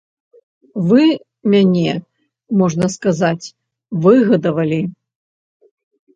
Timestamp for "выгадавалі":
4.09-4.81